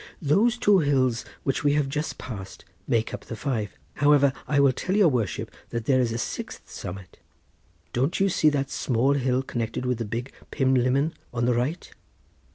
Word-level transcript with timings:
"Those 0.19 0.57
two 0.57 0.79
hills 0.79 1.25
which 1.43 1.63
we 1.63 1.73
have 1.73 1.87
just 1.87 2.17
passed 2.17 2.65
make 2.87 3.13
up 3.13 3.25
the 3.25 3.35
five. 3.35 3.77
However, 3.97 4.33
I 4.47 4.59
will 4.59 4.71
tell 4.71 4.95
your 4.97 5.09
worship 5.09 5.51
that 5.69 5.85
there 5.85 5.99
is 5.99 6.11
a 6.11 6.17
sixth 6.17 6.67
summit. 6.67 7.19
Don't 7.93 8.19
you 8.19 8.27
see 8.27 8.49
that 8.49 8.71
small 8.71 9.13
hill 9.13 9.43
connected 9.43 9.85
with 9.85 9.99
the 9.99 10.05
big 10.05 10.33
Pumlummon, 10.49 11.13
on 11.31 11.45
the 11.45 11.53
right?" 11.53 11.93